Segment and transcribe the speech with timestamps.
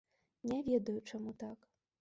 [0.53, 1.73] Не ведаю, чаму так.